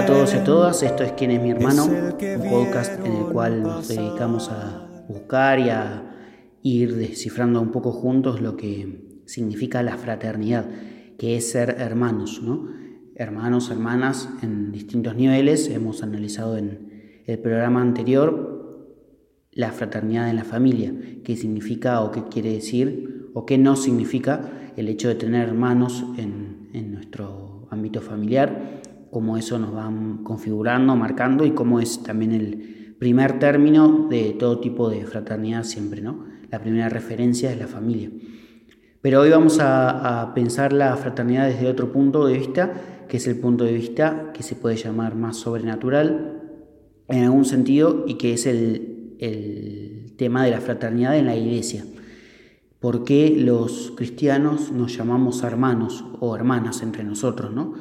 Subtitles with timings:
[0.00, 3.12] Hola a todos y a todas, esto es Quién es mi hermano, un podcast en
[3.12, 6.14] el cual nos dedicamos a buscar y a
[6.62, 10.64] ir descifrando un poco juntos lo que significa la fraternidad,
[11.18, 12.70] que es ser hermanos, ¿no?
[13.14, 15.68] Hermanos, hermanas en distintos niveles.
[15.68, 18.88] Hemos analizado en el programa anterior
[19.52, 24.72] la fraternidad en la familia, qué significa o qué quiere decir o qué no significa
[24.78, 28.79] el hecho de tener hermanos en, en nuestro ámbito familiar
[29.10, 29.92] cómo eso nos va
[30.22, 36.00] configurando, marcando y cómo es también el primer término de todo tipo de fraternidad siempre,
[36.00, 36.24] ¿no?
[36.50, 38.10] La primera referencia es la familia.
[39.00, 42.72] Pero hoy vamos a, pensar la fraternidad desde otro punto de vista,
[43.08, 46.42] que es el punto de vista que se puede llamar más sobrenatural
[47.08, 51.84] en algún sentido y que es el, el tema de la fraternidad en la iglesia.
[52.78, 57.74] ¿Por qué los cristianos nos llamamos hermanos o hermanas entre nosotros, no?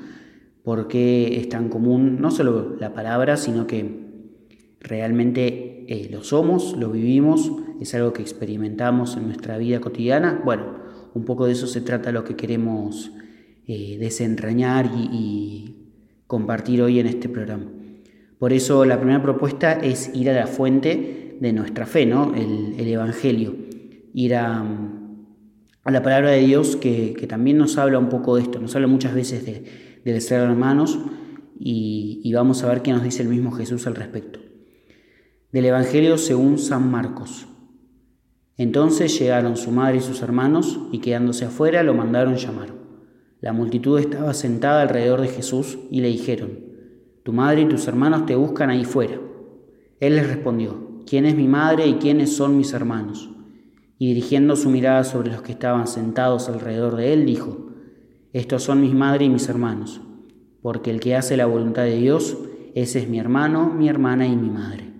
[0.63, 4.09] Porque es tan común no solo la palabra, sino que
[4.79, 10.41] realmente eh, lo somos, lo vivimos, es algo que experimentamos en nuestra vida cotidiana.
[10.43, 10.79] Bueno,
[11.13, 13.11] un poco de eso se trata lo que queremos
[13.67, 15.75] eh, desentrañar y,
[16.27, 17.65] compartir hoy en este programa.
[18.37, 22.35] Por eso la primera propuesta es ir a la fuente de nuestra fe, ¿no?
[22.35, 23.55] el, Evangelio,
[24.13, 24.63] ir a,
[25.85, 28.85] la palabra de Dios que, que también nos habla un poco de esto, nos habla
[28.87, 30.99] muchas veces de del ser hermanos
[31.59, 34.39] y, vamos a ver qué nos dice el mismo Jesús al respecto.
[35.51, 37.47] Del Evangelio según San Marcos.
[38.55, 42.73] Entonces llegaron su madre y sus hermanos y quedándose afuera lo mandaron llamar.
[43.41, 46.59] La multitud estaba sentada alrededor de Jesús y le dijeron,
[47.23, 49.19] Tu madre y tus hermanos te buscan ahí fuera.
[49.99, 53.29] Él les respondió, ¿quién es mi madre y quiénes son mis hermanos?
[53.97, 57.68] Y dirigiendo su mirada sobre los que estaban sentados alrededor de él, dijo,
[58.31, 60.01] estos son mis madre y mis hermanos,
[60.61, 62.37] porque el que hace la voluntad de Dios,
[62.75, 64.93] ese es mi hermano, mi hermana y mi madre.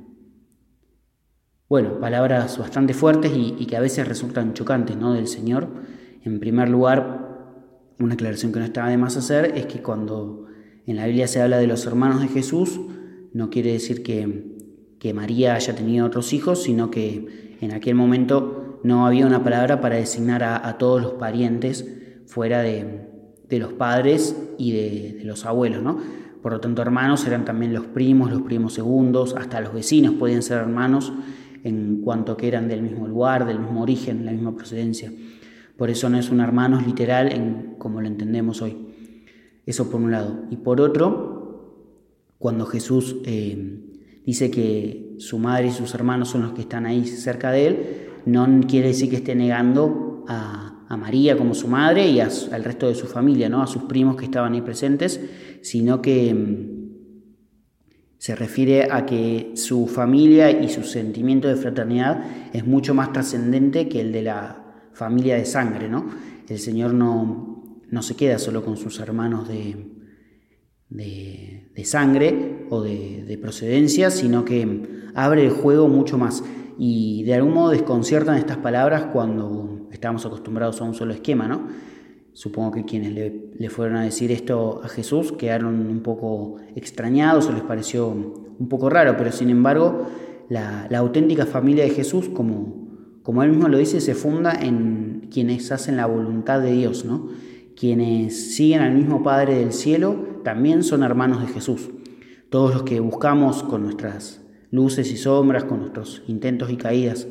[1.67, 5.13] Bueno, palabras bastante fuertes y, que a veces resultan chocantes ¿no?
[5.13, 5.67] del Señor.
[6.23, 10.47] En primer lugar, una aclaración que no estaba de más hacer es que cuando
[10.88, 12.79] en la Biblia se habla de los hermanos de Jesús,
[13.34, 19.06] no quiere decir que, María haya tenido otros hijos, sino que en aquel momento no
[19.06, 21.85] había una palabra para designar a todos los parientes
[22.25, 23.09] fuera de,
[23.49, 25.97] de los padres y de, los abuelos, ¿no?
[26.41, 30.41] Por lo tanto, hermanos eran también los primos, los primos segundos, hasta los vecinos podían
[30.41, 31.11] ser hermanos
[31.63, 35.11] en cuanto que eran del mismo lugar, del mismo origen, la misma procedencia.
[35.75, 38.77] Por eso no es un hermanos literal como lo entendemos hoy.
[39.66, 40.45] Eso por un lado.
[40.49, 41.29] Y por otro,
[42.37, 43.81] cuando Jesús eh,
[44.25, 47.77] dice que su madre y sus hermanos son los que están ahí cerca de él,
[48.25, 50.59] no quiere decir que esté negando a,
[50.89, 53.61] a María como su madre y al resto de su familia, ¿no?
[53.61, 55.22] a sus primos que estaban ahí presentes,
[55.61, 56.79] sino que mm,
[58.17, 62.23] se refiere a que su familia y su sentimiento de fraternidad
[62.53, 65.88] es mucho más trascendente que el de la familia de sangre.
[65.89, 66.09] ¿no?
[66.47, 69.75] El Señor no, no se queda solo con sus hermanos de,
[70.89, 76.44] de, sangre o de, de procedencia, sino que abre el juego mucho más.
[76.79, 81.67] Y de algún modo desconciertan estas palabras cuando estábamos acostumbrados a un solo esquema, ¿no?
[82.33, 87.51] Supongo que quienes le, fueron a decir esto a Jesús quedaron un poco extrañados o
[87.51, 90.07] les pareció un poco raro, pero sin embargo
[90.47, 92.88] la, auténtica familia de Jesús, como,
[93.23, 97.29] como él mismo lo dice, se funda en quienes hacen la voluntad de Dios, ¿no?
[97.75, 101.89] Quienes siguen al mismo Padre del cielo también son hermanos de Jesús.
[102.49, 104.41] Todos los que buscamos con nuestras
[104.72, 107.28] luces y sombras, con nuestros intentos y caídas,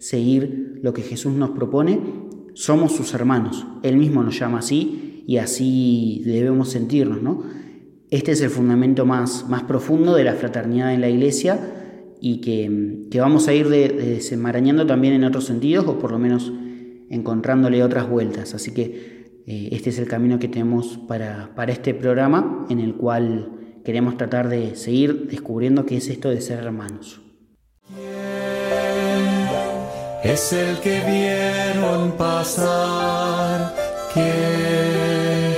[0.00, 2.00] seguir lo que Jesús nos propone,
[2.54, 3.66] somos sus hermanos.
[3.82, 7.44] Él mismo nos llama así y así debemos sentirnos, ¿no?
[8.10, 11.60] Este es el fundamento más, más profundo de la fraternidad en la iglesia
[12.20, 16.50] y que, vamos a ir desenmarañando también en otros sentidos o por lo menos
[17.10, 18.54] encontrándole otras vueltas.
[18.54, 22.94] Así que eh, este es el camino que tenemos para, para este programa en el
[22.94, 23.52] cual
[23.84, 27.20] queremos tratar de seguir descubriendo qué es esto de ser hermanos
[30.22, 33.74] es el que vieron pasar,
[34.12, 35.54] que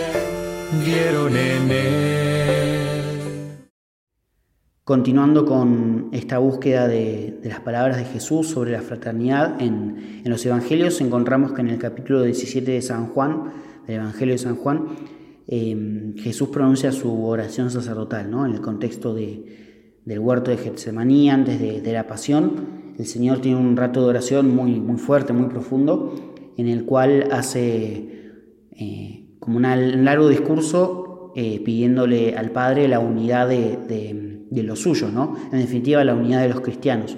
[0.85, 3.03] vieron en él.
[4.85, 11.01] Continuando con esta búsqueda de, las palabras de Jesús sobre la fraternidad, en, los Evangelios
[11.01, 13.53] encontramos que en el capítulo 17 de San Juan,
[13.87, 14.87] del Evangelio de San Juan,
[15.49, 18.47] em, Jesús pronuncia su oración sacerdotal, ¿no?
[18.47, 23.77] en el contexto del huerto de Getsemaní, antes de la pasión, el Señor tiene un
[23.77, 26.15] rato de oración muy, muy fuerte, muy profundo,
[26.57, 28.33] en el cual hace
[28.73, 35.37] eh, como un largo discurso eh, pidiéndole al Padre la unidad de, los suyos, ¿no?
[35.51, 37.17] En definitiva, la unidad de los cristianos.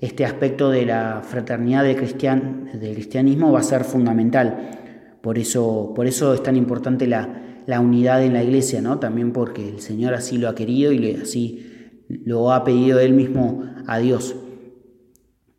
[0.00, 4.80] Este aspecto de la fraternidad del, del cristianismo va a ser fundamental.
[5.22, 8.98] Por eso, por eso es tan importante la, unidad en la iglesia, ¿no?
[8.98, 11.64] También porque el Señor así lo ha querido y así
[12.08, 14.36] lo ha pedido Él mismo a Dios.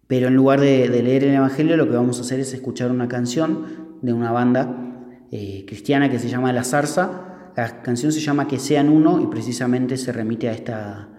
[0.08, 3.08] Pero en lugar de, leer el Evangelio, lo que vamos a hacer es escuchar una
[3.08, 7.52] canción de una banda eh, cristiana que se llama La Zarza.
[7.56, 11.10] La canción se llama Que sean uno y precisamente se remite a esta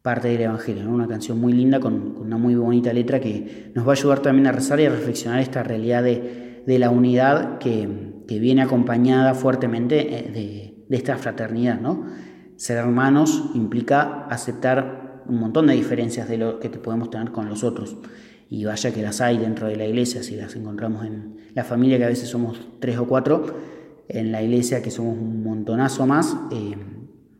[0.00, 0.88] parte del Evangelio.
[0.88, 4.46] Una canción muy linda con, una muy bonita letra que nos va a ayudar también
[4.46, 10.74] a rezar y a reflexionar esta realidad de, la unidad que, viene acompañada fuertemente eh,
[10.88, 11.78] de, esta fraternidad.
[11.78, 12.06] ¿no?
[12.56, 17.64] Ser hermanos implica aceptar un montón de diferencias de lo que podemos tener con los
[17.64, 17.96] otros
[18.50, 21.96] y vaya que las hay dentro de la iglesia, si las encontramos en la familia,
[21.96, 23.46] que a veces somos tres o cuatro,
[24.08, 26.74] en la iglesia que somos un montonazo más, eh,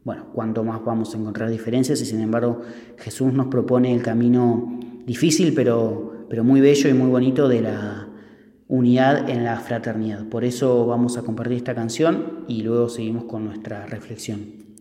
[0.05, 2.63] bueno, cuánto más vamos a encontrar diferencias y sin embargo
[2.97, 8.09] Jesús nos propone el camino difícil pero, pero muy bello y muy bonito de la
[8.69, 10.27] unidad en la fraternidad.
[10.31, 14.72] Por eso vamos a compartir esta canción y luego seguimos con nuestra reflexión.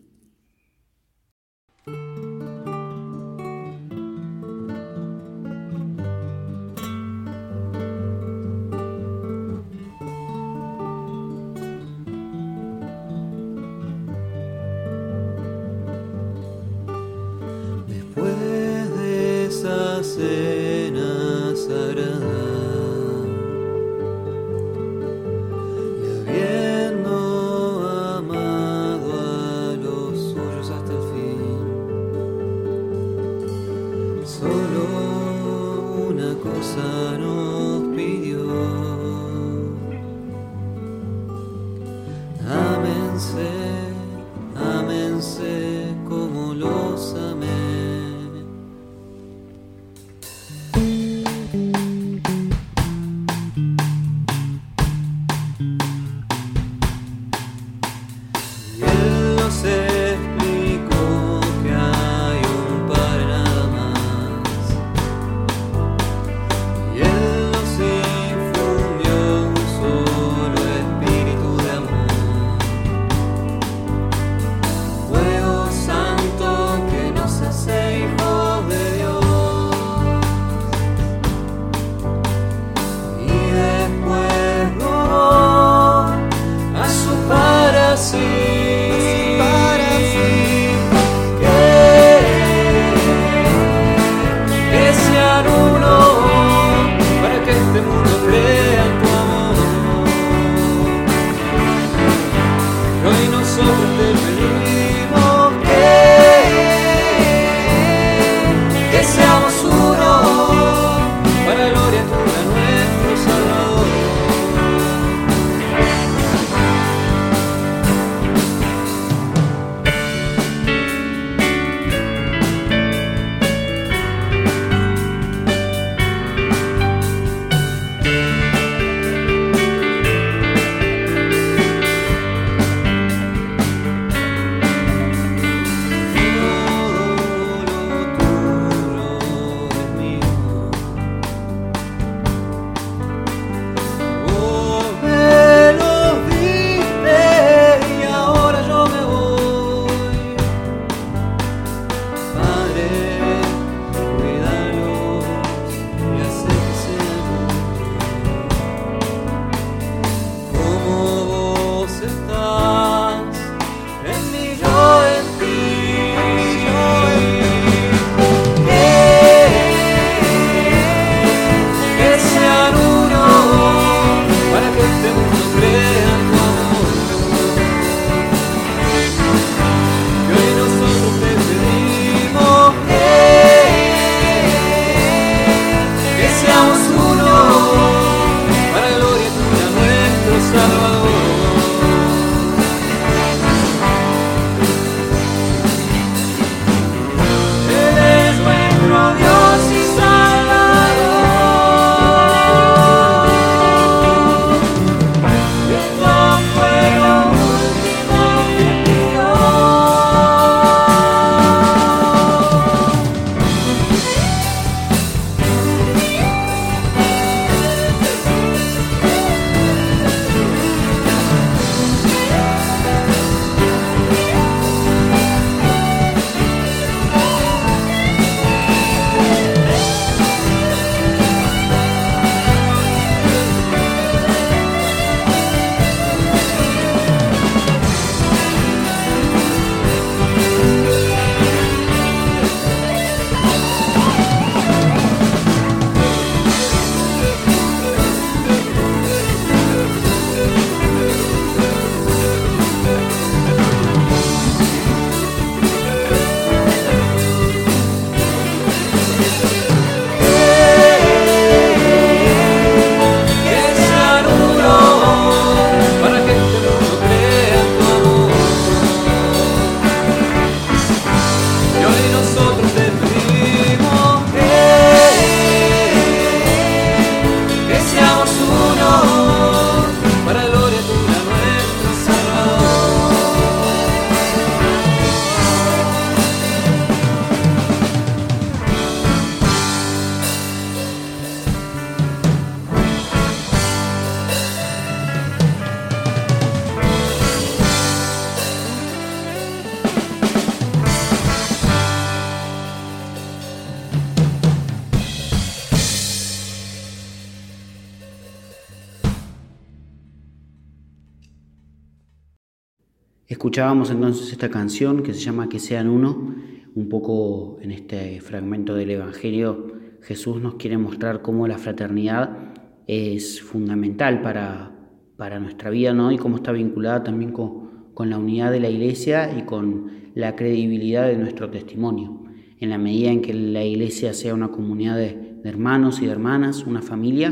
[313.62, 316.36] Escuchábamos entonces esta canción que se llama Que sean uno,
[316.74, 319.68] un poco en este fragmento del Evangelio
[320.02, 322.56] Jesús nos quiere mostrar cómo la fraternidad
[322.88, 324.72] es fundamental para,
[325.16, 326.12] para nuestra vida ¿no?
[326.12, 330.36] y cómo está vinculada también con, con la unidad de la iglesia y con la
[330.36, 332.24] credibilidad de nuestro testimonio.
[332.58, 336.66] En la medida en que la iglesia sea una comunidad de, hermanos y de hermanas,
[336.66, 337.32] una familia,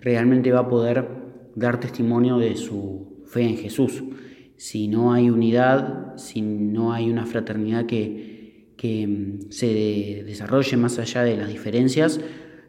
[0.00, 1.08] realmente va a poder
[1.56, 4.04] dar testimonio de su fe en Jesús.
[4.56, 10.98] Si no hay unidad, si no hay una fraternidad que, que mm, se desarrolle más
[10.98, 12.20] allá de las diferencias,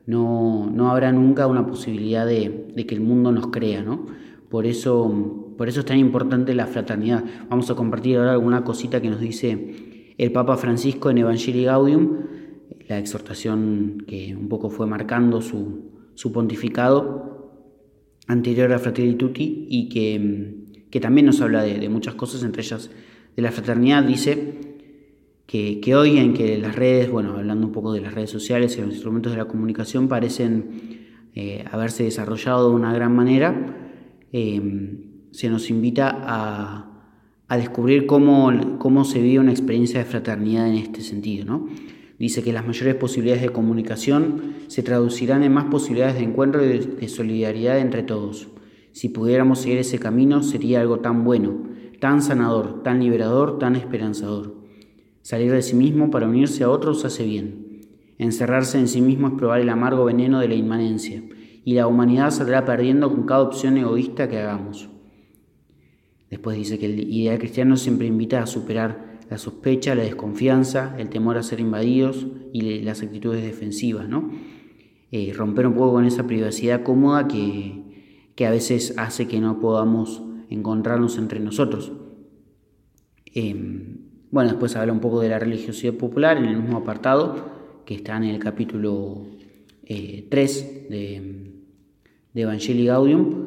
[0.06, 3.84] no, no habrá nunca una posibilidad de, de, que el mundo nos crea.
[3.84, 4.06] ¿no?
[4.50, 7.24] Por eso por eso es tan importante la fraternidad.
[7.50, 12.18] Vamos a compartir ahora alguna cosita que nos dice el Papa Francisco en Evangelii Gaudium,
[12.88, 15.92] la exhortación que un poco fue marcando su,
[16.34, 17.54] pontificado
[18.28, 20.55] anterior a Fratelli Tutti y que,
[20.96, 22.90] que también nos habla de, muchas cosas, entre ellas
[23.36, 24.02] de la fraternidad.
[24.02, 24.54] Dice
[25.46, 28.80] que, hoy en que las redes, bueno, hablando un poco de las redes sociales y
[28.80, 31.02] los instrumentos de la comunicación, parecen
[31.36, 33.76] eh, haberse desarrollado de una gran manera.
[34.32, 36.16] Eh, se nos invita
[37.50, 41.44] a, descubrir cómo, cómo, se vive una experiencia de fraternidad en este sentido.
[41.44, 41.68] ¿no?
[42.18, 46.70] Dice que las mayores posibilidades de comunicación se traducirán en más posibilidades de encuentro y
[46.70, 48.48] de, solidaridad entre todos.
[48.96, 51.64] Si pudiéramos seguir ese camino sería algo tan bueno,
[52.00, 54.56] tan sanador, tan liberador, tan esperanzador.
[55.22, 57.82] Salir de sí mismo para unirse a otros hace bien.
[58.20, 61.22] Encerrarse en sí mismo es probar el amargo veneno de la inmanencia,
[61.66, 64.88] y la humanidad saldrá perdiendo con cada opción egoísta que hagamos.
[66.30, 71.10] Después dice que el ideal cristiano siempre invita a superar la sospecha, la desconfianza, el
[71.10, 74.32] temor a ser invadidos y las actitudes defensivas, ¿no?
[75.12, 77.84] Eh, romper un poco con esa privacidad cómoda que,
[78.36, 81.92] que, a veces hace que no podamos encontrarnos entre nosotros.
[83.34, 83.98] Em,
[84.32, 88.18] bueno, después habla un poco de la religiosidad popular en el mismo apartado que está
[88.18, 89.26] en el capítulo
[89.86, 91.52] 3 eh, de,
[92.34, 93.46] de Evangelii Gaudium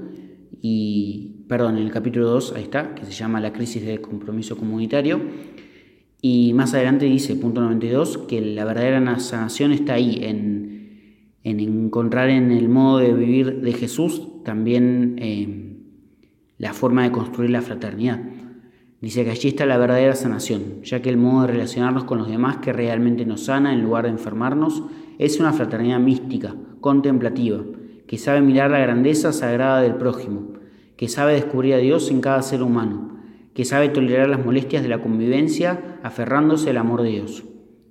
[0.62, 4.57] y, perdón, en el capítulo 2, ahí está, que se llama La crisis del compromiso
[4.57, 5.21] comunitario.
[6.21, 12.28] Y más adelante dice, punto 92, que la verdadera sanación está ahí, en, en encontrar
[12.30, 15.76] en el modo de vivir de Jesús también eh,
[16.59, 18.21] la forma de construir la fraternidad.
[19.00, 22.28] Dice que allí está la verdadera sanación, ya que el modo de relacionarnos con los
[22.28, 24.83] demás que realmente nos sana en lugar de enfermarnos
[25.18, 27.62] es una fraternidad mística, contemplativa,
[28.09, 30.54] que sabe mirar la grandeza sagrada del prójimo,
[30.97, 33.18] que sabe descubrir a Dios en cada ser humano,
[33.54, 37.45] que sabe tolerar las molestias de la convivencia aferrándose al amor de Dios,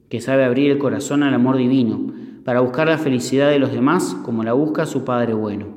[0.09, 2.13] que sabe abrir el corazón al amor divino
[2.43, 5.76] para buscar la felicidad de los demás como la busca su Padre bueno.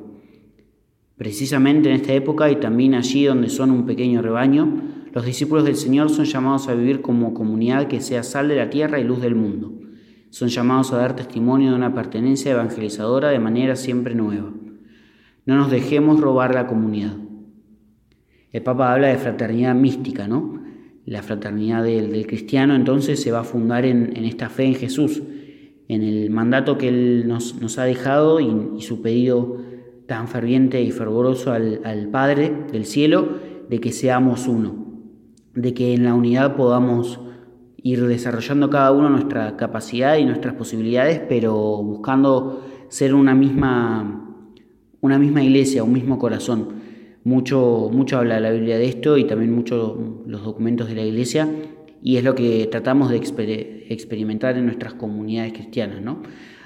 [1.21, 4.81] Precisamente en esta época y también allí donde son un pequeño rebaño,
[5.13, 8.71] los discípulos del Señor son llamados a vivir como comunidad que sea sal de la
[8.71, 9.71] tierra y luz del mundo.
[10.31, 14.51] Son llamados a dar testimonio de una pertenencia evangelizadora de manera siempre nueva.
[15.45, 17.13] No nos dejemos robar la comunidad.
[18.51, 20.63] El Papa habla de fraternidad mística, ¿no?
[21.05, 25.21] La fraternidad del, cristiano entonces se va a fundar en, esta fe en Jesús,
[25.87, 29.69] en el mandato que Él nos, ha dejado y, su pedido
[30.11, 33.37] tan ferviente y fervoroso al, al Padre del cielo
[33.69, 34.87] de que seamos uno,
[35.55, 37.21] de que en la unidad podamos
[37.77, 44.27] ir desarrollando cada uno nuestra capacidad y nuestras posibilidades, pero buscando ser una misma
[44.99, 46.81] una misma iglesia, un mismo corazón.
[47.23, 51.47] Mucho, mucho habla la Biblia de esto y también mucho los documentos de la iglesia
[52.03, 56.21] y es lo que tratamos de experimentar en nuestras comunidades cristianas, ¿no?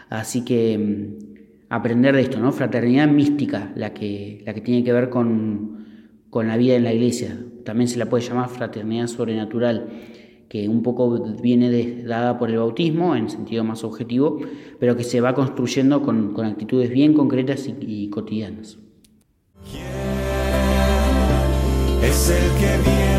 [0.09, 1.24] Así que mm,
[1.69, 2.51] aprender de esto, ¿no?
[2.51, 5.85] Fraternidad mística, la que, la que tiene que ver con,
[6.29, 7.37] con la vida en la iglesia.
[7.63, 9.89] También se la puede llamar fraternidad sobrenatural
[10.49, 14.39] que un poco viene dada por el bautismo en sentido más objetivo,
[14.79, 18.77] pero que se va construyendo con, actitudes bien concretas y, cotidianas.
[22.03, 23.14] es el que vieron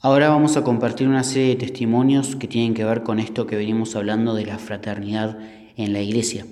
[0.00, 3.56] Ahora vamos a compartir una serie de testimonios que tienen que ver con esto que
[3.56, 5.38] venimos hablando de la fraternidad
[5.76, 6.44] en la iglesia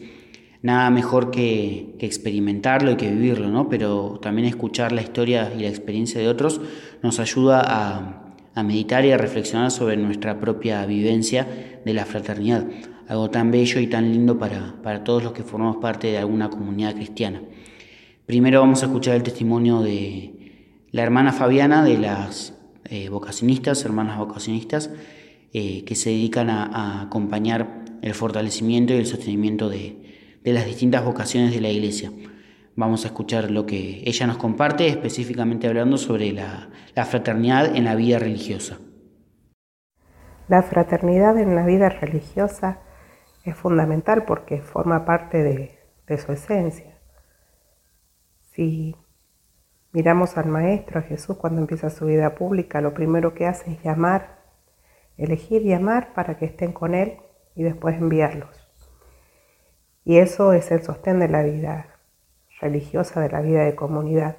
[0.67, 3.69] nada mejor que, experimentarlo y que vivirlo, ¿no?
[3.69, 6.61] Pero también escuchar la historia y la experiencia de otros
[7.03, 8.23] nos ayuda a,
[8.65, 11.47] meditar y a reflexionar sobre nuestra propia vivencia
[11.85, 12.65] de la fraternidad,
[13.07, 16.95] algo tan bello y tan lindo para, todos los que formamos parte de alguna comunidad
[16.95, 17.43] cristiana.
[18.25, 20.33] Primero vamos a escuchar el testimonio de
[20.91, 22.56] la hermana Fabiana de las
[22.90, 24.90] eh, vocacionistas, hermanas vocacionistas,
[25.52, 30.02] eh, que se dedican a acompañar el fortalecimiento y el sostenimiento de,
[30.45, 32.12] las distintas vocaciones de la Iglesia.
[32.76, 36.69] Vamos a escuchar lo que ella nos comparte, específicamente hablando sobre la,
[37.05, 38.78] fraternidad en la vida religiosa.
[40.49, 42.81] La fraternidad en la vida religiosa
[43.45, 46.97] es fundamental porque forma parte de, su esencia.
[49.97, 53.83] Miramos al Maestro, a Jesús, cuando empieza su vida pública, lo primero que hace es
[53.83, 54.41] llamar,
[55.17, 57.17] elegir llamar para que estén con Él
[57.54, 58.69] y después enviarlos.
[60.04, 61.97] Y eso es el sostén de la vida
[62.61, 64.37] religiosa, de la vida de comunidad.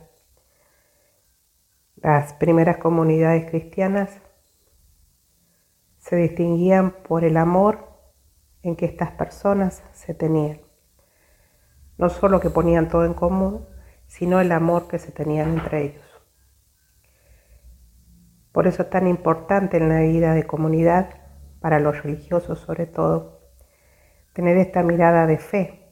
[1.96, 4.22] Las primeras comunidades cristianas
[5.98, 7.88] se distinguían por el amor
[8.62, 10.62] en que estas personas se tenían.
[11.98, 13.66] No solo que ponían todo en común,
[14.08, 16.04] sino el amor que se tenían entre ellos.
[18.52, 21.10] Por eso es tan importante en la vida de comunidad,
[21.60, 23.42] para los religiosos sobre todo,
[24.34, 25.88] tener esta mirada de fe,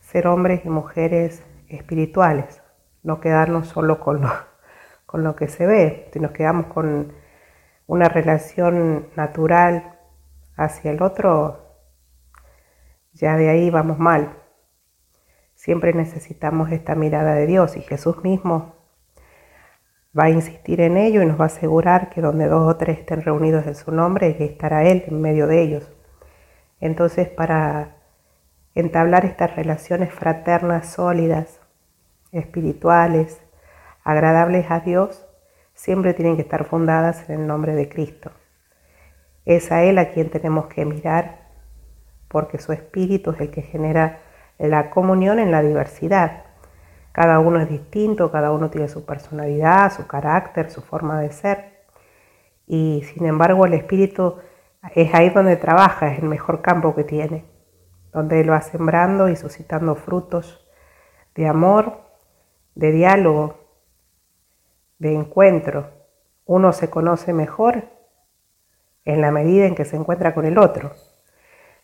[0.00, 2.62] ser hombres y mujeres espirituales,
[3.02, 4.30] no quedarnos solo con lo,
[5.06, 7.12] con lo que se ve, si nos quedamos con
[7.86, 9.98] una relación natural
[10.56, 11.78] hacia el otro,
[13.12, 14.42] ya de ahí vamos mal.
[15.66, 18.76] Siempre necesitamos esta mirada de Dios y Jesús mismo
[20.16, 23.00] va a insistir en ello y nos va a asegurar que donde dos o tres
[23.00, 25.90] estén reunidos en su nombre, estará Él en medio de ellos.
[26.78, 27.96] Entonces, para
[28.76, 31.60] entablar estas relaciones fraternas sólidas,
[32.30, 33.42] espirituales,
[34.04, 35.26] agradables a Dios,
[35.74, 38.30] siempre tienen que estar fundadas en el nombre de Cristo.
[39.44, 41.48] Es a Él a quien tenemos que mirar,
[42.28, 44.20] porque su espíritu es el que genera
[44.58, 46.44] la comunión en la diversidad.
[47.12, 51.76] Cada uno es distinto, cada uno tiene su personalidad, su carácter, su forma de ser.
[52.66, 54.36] Y sin embargo el espíritu
[54.94, 57.44] es ahí donde trabaja, es el mejor campo que tiene,
[58.12, 60.66] donde él va sembrando y suscitando frutos
[61.34, 62.00] de amor,
[62.74, 63.58] de diálogo,
[64.98, 65.90] de encuentro.
[66.44, 67.84] Uno se conoce mejor
[69.04, 70.92] en la medida en que se encuentra con el otro.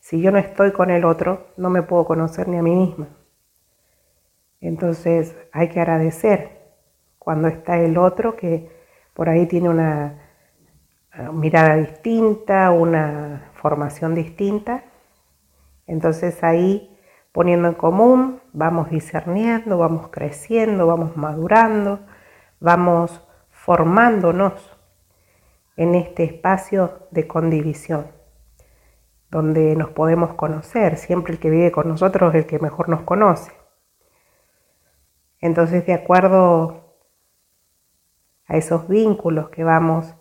[0.02, 3.06] Si yo no estoy con el otro, no me puedo conocer ni a mí misma.
[4.60, 6.72] Entonces hay que agradecer
[7.20, 8.68] cuando está el otro que
[9.14, 10.18] por ahí tiene una
[11.14, 14.82] eh, mirada distinta, una formación distinta.
[15.86, 16.98] Entonces ahí
[17.30, 22.00] poniendo en común, vamos discerniendo, vamos creciendo, vamos madurando,
[22.58, 24.76] vamos formándonos
[25.76, 28.21] en este espacio de condivisión
[29.32, 30.98] donde nos podemos conocer.
[30.98, 33.50] Siempre el que vive con nosotros es el que mejor nos conoce.
[35.40, 36.94] Entonces, de acuerdo
[38.46, 40.14] a esos vínculos que vamos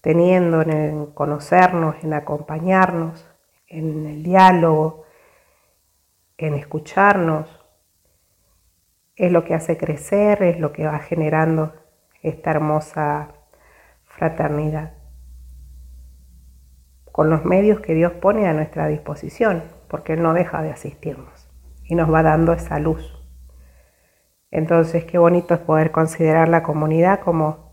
[0.00, 3.28] teniendo en conocernos, en acompañarnos,
[3.66, 5.02] en el diálogo,
[6.38, 7.60] en escucharnos,
[9.16, 11.72] es lo que hace crecer, es lo que va generando
[12.22, 13.34] esta hermosa
[14.04, 15.03] fraternidad
[17.14, 21.48] con los medios que Dios pone a nuestra disposición, porque Él no deja de asistirnos
[21.84, 23.24] y nos va dando esa luz.
[24.50, 27.70] Entonces, qué bonito es poder considerar la comunidad como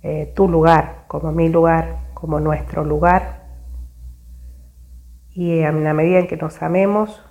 [0.00, 3.42] eh, tu lugar, como mi lugar, como nuestro lugar.
[5.28, 7.22] Y en la medida en que nos amemos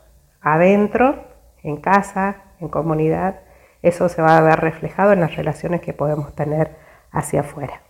[0.41, 1.15] adentro,
[1.63, 3.39] en casa, en comunidad,
[3.81, 6.75] eso se va a ver reflejado en las relaciones que podemos tener
[7.09, 7.88] hacia afuera.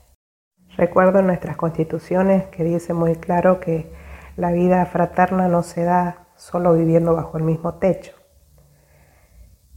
[0.80, 3.92] Recuerdo nuestras constituciones que dice muy claro que
[4.38, 8.14] la vida fraterna no se da solo viviendo bajo el mismo techo.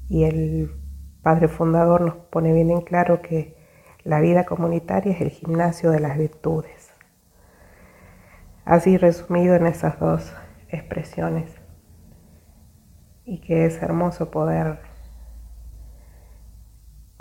[0.09, 0.71] Y el
[1.21, 3.57] padre fundador nos pone bien en claro que
[4.05, 6.93] la vida comunitaria es el gimnasio de las virtudes.
[8.65, 10.33] Así resumido en esas dos
[10.69, 11.53] expresiones.
[13.25, 14.79] Y que es hermoso poder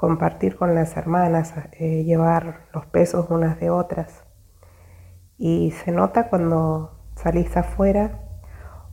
[0.01, 4.23] compartir con las hermanas, eh, llevar los pesos unas de otras.
[5.37, 8.19] Y se nota cuando salís afuera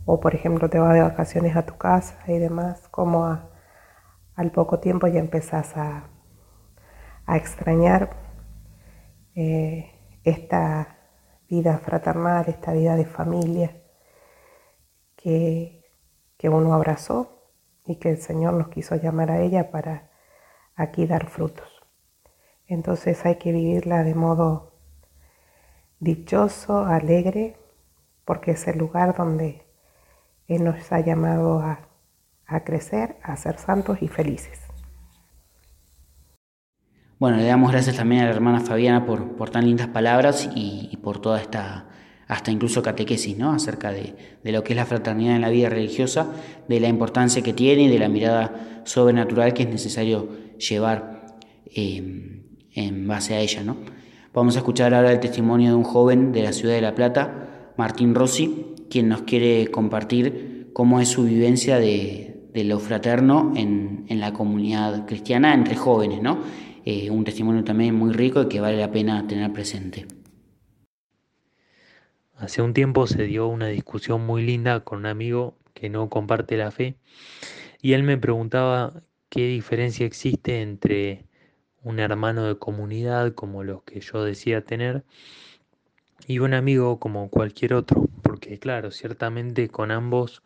[0.04, 3.38] o por ejemplo te vas de vacaciones a tu casa y demás, como
[4.34, 6.10] al poco tiempo ya empezás a,
[7.26, 8.10] extrañar
[9.34, 9.90] eh,
[10.24, 10.98] esta
[11.48, 13.82] vida fraternal, esta vida de familia
[15.16, 15.90] que,
[16.36, 17.46] que uno abrazó
[17.86, 20.07] y que el Señor nos quiso llamar a ella para
[20.78, 21.68] aquí dar frutos.
[22.66, 24.72] Entonces hay que vivirla de modo
[26.00, 27.56] dichoso, alegre,
[28.24, 29.66] porque es el lugar donde
[30.46, 31.80] Él nos ha llamado a,
[32.64, 34.60] crecer, a ser santos y felices.
[37.18, 40.96] Bueno, le damos gracias también a la hermana Fabiana por, por tan lindas palabras y,
[41.02, 41.86] por toda esta
[42.28, 43.52] hasta incluso catequesis, ¿no?
[43.52, 44.14] Acerca de,
[44.44, 46.30] lo que es la fraternidad en la vida religiosa,
[46.68, 51.26] de la importancia que tiene y de la mirada sobrenatural que es necesario llevar
[51.66, 52.42] eh,
[52.74, 53.76] en base a ella, ¿no?
[54.34, 57.72] Vamos a escuchar ahora el testimonio de un joven de la ciudad de La Plata,
[57.76, 64.32] Martín Rossi, quien nos quiere compartir cómo es su vivencia de, lo fraterno en, la
[64.32, 66.38] comunidad cristiana entre jóvenes, ¿no?
[66.84, 70.06] Eh, un testimonio también muy rico y que vale la pena tener presente.
[72.36, 76.56] Hace un tiempo se dio una discusión muy linda con un amigo que no comparte
[76.56, 76.96] la fe
[77.82, 81.24] y él me preguntaba qué diferencia existe entre
[81.82, 85.04] un hermano de comunidad como los que yo decía tener
[86.26, 90.42] y un amigo como cualquier otro, porque claro, ciertamente con ambos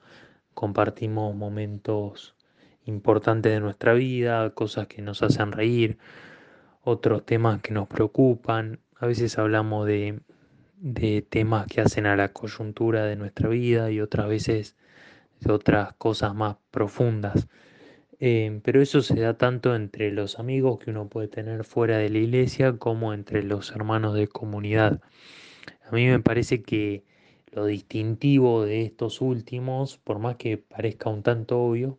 [0.55, 2.37] compartimos momentos
[2.85, 5.99] importantes de nuestra vida, cosas que nos hacen reír,
[6.83, 10.21] otros temas que nos preocupan, a veces hablamos de,
[10.77, 14.77] de temas que hacen a la coyuntura de nuestra vida y otras veces
[15.40, 17.49] de otras cosas más profundas.
[18.25, 22.09] Eh, pero eso se da tanto entre los amigos que uno puede tener fuera de
[22.09, 25.01] la iglesia como entre los hermanos de comunidad.
[25.85, 27.03] A mí me parece que
[27.51, 31.99] lo distintivo de estos últimos, por más que parezca un tanto obvio,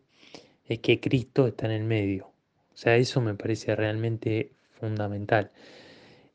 [0.64, 2.28] es que Cristo está en el medio.
[2.72, 5.52] O sea, eso me parece realmente fundamental.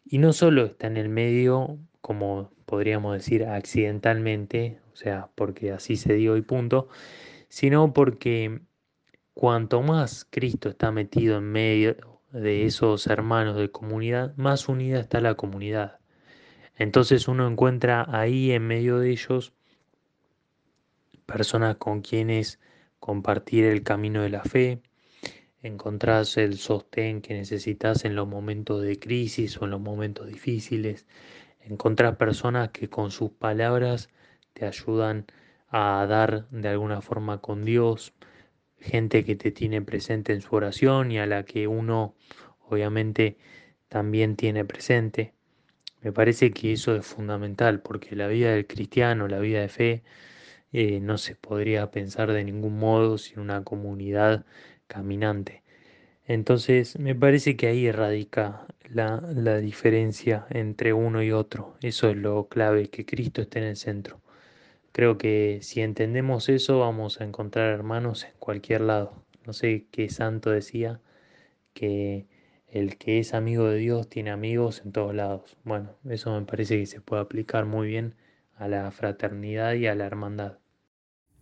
[0.06, 5.96] Y no solo está en el medio, como podríamos decir accidentalmente, o sea, porque así
[5.96, 6.90] se dio y punto,
[7.48, 8.69] sino porque
[9.40, 11.96] Cuanto más Cristo está metido en medio
[12.34, 16.00] de esos hermanos de comunidad, más unida está la comunidad.
[16.76, 19.54] Entonces uno encuentra ahí en medio de ellos
[21.26, 22.60] personas con quienes
[23.00, 24.82] compartir el camino de la fe,
[25.62, 31.06] encontrás el sostén que necesitas en los momentos de crisis o en los momentos difíciles,
[31.62, 34.10] encontrás personas que con sus palabras
[34.52, 35.28] te ayudan
[35.70, 38.14] a dar de alguna forma con Dios,
[38.82, 42.16] gente que te tiene presente en su oración y a la que uno
[42.68, 43.38] obviamente
[43.90, 45.34] también tiene presente.
[46.02, 50.04] Me parece que eso es fundamental porque la vida del cristiano, la vida de fe,
[50.72, 54.46] eh, no se podría pensar de ningún modo sin una comunidad
[54.88, 55.64] caminante.
[56.26, 61.76] Entonces me parece que ahí radica la, la diferencia entre uno y otro.
[61.82, 64.22] Eso es lo clave, que Cristo esté en el centro.
[65.00, 69.14] Creo que si entendemos eso vamos a encontrar hermanos en cualquier lado.
[69.46, 71.00] No sé qué santo decía
[71.74, 72.28] que
[72.68, 75.56] el que es amigo de Dios tiene amigos en todos lados.
[75.64, 78.16] Bueno, eso me parece que se puede aplicar muy bien
[78.58, 80.58] a la fraternidad y a la hermandad.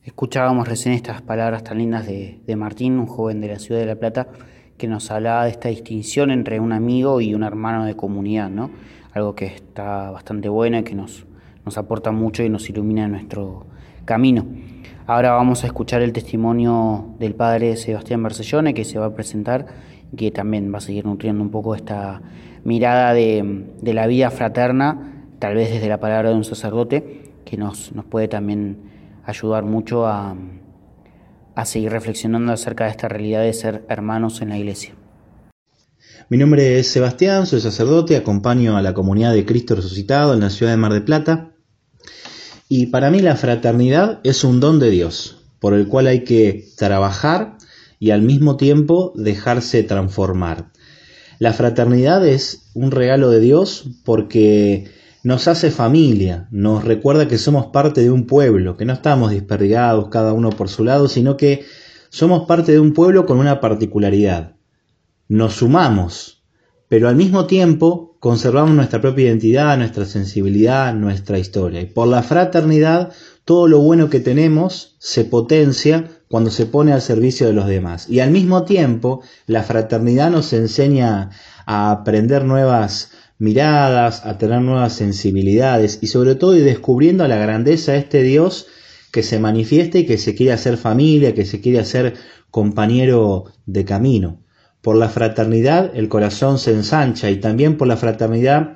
[0.04, 3.96] Escuchábamos recién estas palabras tan lindas de, Martín, un joven de la ciudad de La
[3.96, 4.28] Plata,
[4.78, 8.70] que nos hablaba de esta distinción entre un amigo y un hermano de comunidad, ¿no?
[9.14, 11.26] Algo que está bastante bueno y que nos,
[11.68, 13.66] nos aporta mucho y nos ilumina nuestro
[14.06, 14.46] camino.
[15.06, 19.66] Ahora vamos a escuchar el testimonio del padre Sebastián Barcellone que se va a presentar
[20.14, 22.22] y que también va a seguir nutriendo un poco esta
[22.64, 27.92] mirada de, la vida fraterna, tal vez desde la palabra de un sacerdote, que nos,
[27.92, 28.78] nos puede también
[29.26, 30.38] ayudar mucho a,
[31.54, 34.96] a seguir reflexionando acerca de esta realidad de ser hermanos en la iglesia.
[36.30, 40.50] Mi nombre es Sebastián, soy sacerdote, acompaño a la comunidad de Cristo resucitado en la
[40.50, 41.57] ciudad de Mar de Plata
[42.70, 46.68] y para mí la fraternidad es un don de Dios, por el cual hay que
[46.78, 47.58] trabajar
[48.00, 50.72] y al mismo tiempo dejarse transformar.
[51.40, 54.92] La fraternidad es un regalo de Dios porque
[55.24, 60.10] nos hace familia, nos recuerda que somos parte de un pueblo, que no estamos desperdigados
[60.10, 61.66] cada uno por su lado, sino que
[62.10, 64.56] somos parte de un pueblo con una particularidad.
[65.28, 66.37] Nos sumamos,
[66.90, 71.82] pero al mismo tiempo conservamos nuestra propia identidad, nuestra sensibilidad, nuestra historia.
[71.82, 73.12] Y por la fraternidad,
[73.46, 78.10] todo lo bueno que tenemos se potencia cuando se pone al servicio de los demás.
[78.10, 81.30] Y al mismo tiempo, la fraternidad nos enseña
[81.66, 87.92] a aprender nuevas miradas, a tener nuevas sensibilidades y sobre todo ir descubriendo la grandeza
[87.92, 88.68] de este Dios
[89.12, 92.16] que se manifiesta y que se quiere hacer familia, que se quiere hacer
[92.50, 94.40] compañero de camino.
[94.82, 98.74] Por la fraternidad el corazón se ensancha y también por la fraternidad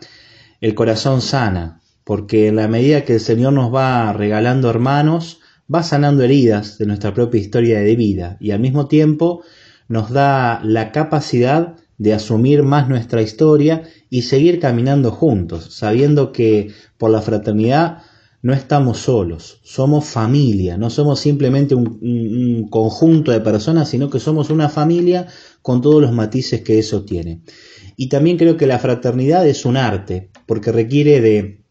[0.60, 5.40] el corazón sana, porque en la medida que el Señor nos va regalando hermanos,
[5.74, 9.44] va sanando heridas de nuestra propia historia de vida y al mismo tiempo
[9.88, 16.74] nos da la capacidad de asumir más nuestra historia y seguir caminando juntos, sabiendo que
[16.98, 18.00] por la fraternidad
[18.42, 24.20] no estamos solos, somos familia, no somos simplemente un, un, conjunto de personas, sino que
[24.20, 25.28] somos una familia
[25.62, 27.42] con todos los matices que eso tiene.
[27.96, 31.62] Y también creo que la fraternidad es un arte, porque requiere de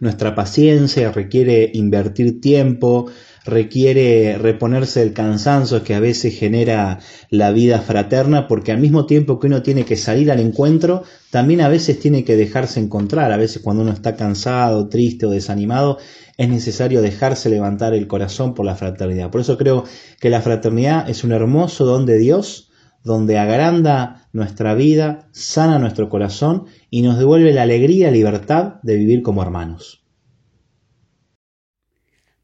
[0.00, 3.06] nuestra paciencia, requiere invertir tiempo,
[3.46, 6.98] requiere reponerse del cansancio que a veces genera
[7.30, 11.60] la vida fraterna, porque al mismo tiempo que uno tiene que salir al encuentro, también
[11.60, 13.32] a veces tiene que dejarse encontrar.
[13.32, 15.98] A veces cuando uno está cansado, triste o desanimado,
[16.36, 19.30] es necesario dejarse levantar el corazón por la fraternidad.
[19.30, 19.84] Por eso creo
[20.20, 22.70] que la fraternidad es un hermoso don de Dios,
[23.06, 28.96] donde agranda nuestra vida, sana nuestro corazón y nos devuelve la alegría y libertad de
[28.96, 30.04] vivir como hermanos.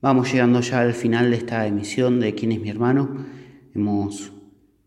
[0.01, 3.27] Vamos llegando ya al final de esta emisión de ¿Quién es mi hermano?
[3.75, 4.33] Hemos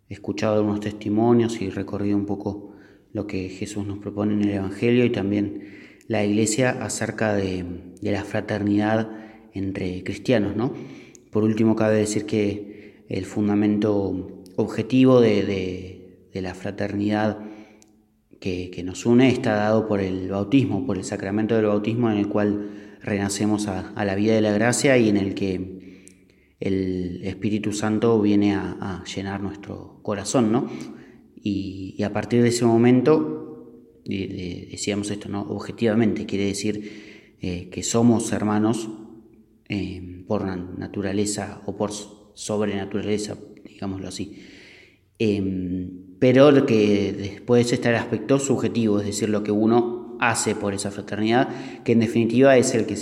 [0.07, 2.71] escuchado algunos testimonios y recorrido un poco
[3.11, 5.61] lo que Jesús nos propone en el Evangelio y también
[6.07, 7.65] la Iglesia acerca de,
[8.01, 9.09] la fraternidad
[9.53, 10.55] entre cristianos.
[10.55, 10.73] ¿no?
[11.31, 17.39] Por último, cabe decir que el fundamento objetivo de, la fraternidad
[18.41, 22.17] que, que nos une está dado por el bautismo, por el sacramento del bautismo en
[22.17, 26.03] el cual renacemos a, la vida de la gracia y en el que
[26.59, 30.67] el Espíritu Santo viene a, llenar nuestro corazón, ¿no?
[31.35, 35.41] Y, a partir de ese momento, decíamos esto, ¿no?
[35.41, 38.89] Objetivamente, quiere decir eh, que somos hermanos
[39.69, 41.91] eh, por naturaleza o por
[42.33, 43.37] sobrenaturaleza,
[43.75, 44.41] digámoslo así.
[45.19, 50.73] Eh, pero que después está el aspecto subjetivo, es decir, lo que uno hace por
[50.73, 52.95] esa fraternidad, que en definitiva es el que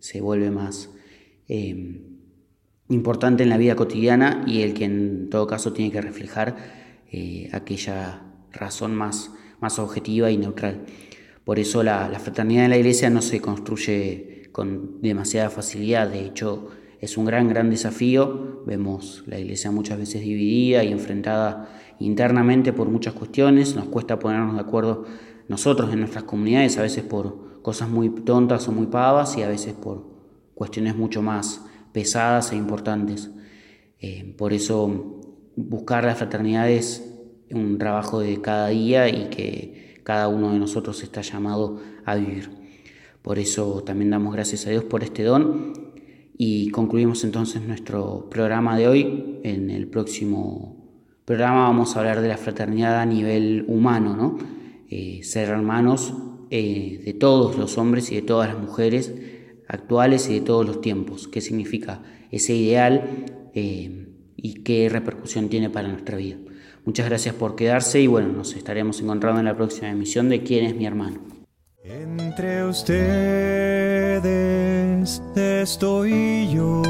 [0.00, 0.90] se, vuelve más
[1.48, 2.02] eh,
[2.88, 6.56] importante en la vida cotidiana y el que en todo caso tiene que reflejar
[7.10, 10.86] eh, aquella razón más, más objetiva y neutral.
[11.44, 16.70] Por eso la, fraternidad en la iglesia no se construye con demasiada facilidad, de hecho
[17.02, 18.62] es un gran, gran desafío.
[18.64, 24.54] Vemos la iglesia muchas veces dividida y enfrentada internamente por muchas cuestiones, nos cuesta ponernos
[24.54, 25.04] de acuerdo
[25.48, 29.48] nosotros en nuestras comunidades, a veces por cosas muy tontas o muy pavas y a
[29.48, 30.06] veces por
[30.54, 33.30] cuestiones mucho más pesadas e importantes.
[33.98, 35.20] Eh, por eso
[35.56, 37.04] buscar la fraternidad es
[37.50, 42.50] un trabajo de cada día y que cada uno de nosotros está llamado a vivir.
[43.22, 45.91] Por eso también damos gracias a Dios por este don
[46.44, 49.38] y concluimos entonces nuestro programa de hoy.
[49.44, 50.74] En el próximo
[51.24, 54.38] programa vamos a hablar de la fraternidad a nivel humano, ¿no?
[54.90, 56.12] Eh, ser hermanos
[56.50, 59.14] eh, de todos los hombres y de todas las mujeres
[59.68, 61.28] actuales y de todos los tiempos.
[61.28, 62.02] ¿Qué significa
[62.32, 63.24] ese ideal
[63.54, 66.38] eh, y qué repercusión tiene para nuestra vida?
[66.84, 70.64] Muchas gracias por quedarse y bueno, nos estaremos encontrando en la próxima emisión de ¿Quién
[70.64, 71.20] es mi hermano?
[71.84, 74.51] Entre ustedes
[75.62, 76.82] estoy yo.